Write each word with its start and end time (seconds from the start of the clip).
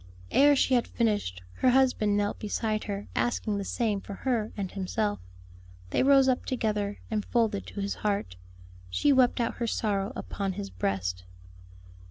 Ere 0.31 0.55
she 0.55 0.73
had 0.73 0.87
finished, 0.87 1.43
her 1.57 1.69
husband 1.69 2.17
knelt 2.17 2.39
beside 2.39 2.85
her 2.85 3.07
asking 3.15 3.59
the 3.59 3.63
same 3.63 4.01
for 4.01 4.15
her 4.15 4.51
and 4.57 4.71
himself. 4.71 5.19
They 5.91 6.01
rose 6.01 6.27
up 6.27 6.43
together, 6.43 6.97
and 7.11 7.23
folded 7.23 7.67
to 7.67 7.81
his 7.81 7.93
heart, 8.01 8.35
she 8.89 9.13
wept 9.13 9.39
out 9.39 9.57
her 9.57 9.67
sorrow 9.67 10.11
upon 10.15 10.53
his 10.53 10.71
breast. 10.71 11.23